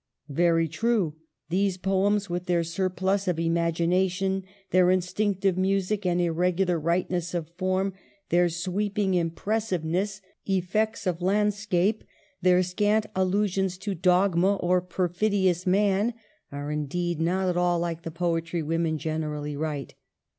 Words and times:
Very 0.29 0.67
true; 0.67 1.17
these 1.49 1.77
poems 1.77 2.27
with 2.27 2.47
their 2.47 2.63
surplus 2.63 3.27
of 3.27 3.37
imagination, 3.39 4.43
their 4.71 4.89
instinctive 4.89 5.59
music 5.59 6.07
and 6.07 6.19
irregular 6.19 6.81
Tightness 6.81 7.35
of 7.35 7.49
form, 7.51 7.93
their 8.29 8.49
sweeping 8.49 9.13
impressiveness, 9.13 10.19
174 10.47 10.49
EMILY 10.49 10.59
BRONTE. 10.59 10.67
effects 10.67 11.05
of 11.05 11.21
landscape, 11.21 12.03
their 12.41 12.63
scant 12.63 13.05
allusions 13.15 13.77
to 13.77 13.93
dog 13.93 14.35
ma 14.35 14.55
or 14.55 14.81
perfidious 14.81 15.67
man, 15.67 16.15
are, 16.51 16.71
indeed, 16.71 17.19
not 17.21 17.47
at 17.47 17.55
all 17.55 17.77
like 17.77 18.01
the 18.01 18.09
poetry 18.09 18.63
women 18.63 18.97
generally 18.97 19.55
write. 19.55 19.93